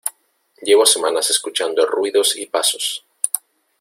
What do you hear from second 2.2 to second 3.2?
y pasos.